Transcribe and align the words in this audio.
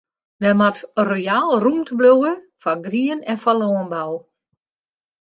Der 0.43 0.53
moat 0.59 0.77
royaal 1.09 1.49
rûmte 1.63 1.93
bliuwe 1.99 2.31
foar 2.61 2.77
grien 2.85 3.19
en 3.31 3.37
foar 3.43 3.57
lânbou. 3.59 4.13